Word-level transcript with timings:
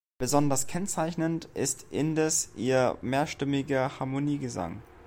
Besonders 0.17 0.65
kennzeichnend 0.65 1.47
ist 1.53 1.85
indes 1.91 2.49
ihr 2.55 2.97
mehrstimmiger 3.03 3.99
Harmoniegesang. 3.99 4.81